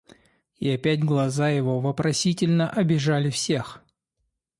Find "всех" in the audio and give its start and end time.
3.29-3.83